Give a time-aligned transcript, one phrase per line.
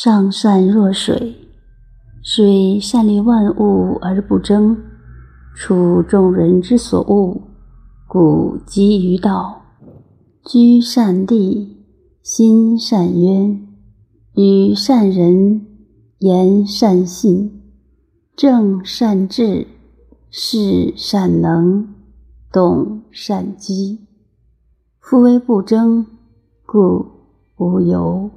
[0.00, 1.34] 上善若水，
[2.22, 4.76] 水善利万物而不争，
[5.56, 7.40] 处众人之所恶，
[8.06, 9.60] 故几于道。
[10.44, 11.82] 居善地，
[12.22, 13.66] 心善渊，
[14.36, 15.66] 与善人，
[16.18, 17.60] 言善信，
[18.36, 19.66] 正善治，
[20.30, 21.92] 事善能，
[22.52, 24.06] 动善机。
[25.00, 26.06] 夫唯不争，
[26.64, 27.04] 故
[27.56, 28.30] 无尤。